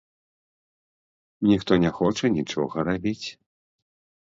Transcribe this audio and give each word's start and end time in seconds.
Ніхто 1.51 1.77
не 1.85 1.91
хоча 1.99 2.33
нічога 2.39 2.75
рабіць. 2.91 3.27